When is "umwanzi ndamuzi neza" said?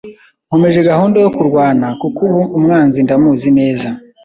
2.57-3.89